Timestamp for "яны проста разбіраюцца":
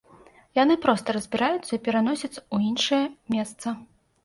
0.63-1.69